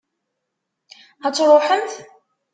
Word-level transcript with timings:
Ad 1.25 1.33
truḥemt? 1.35 1.91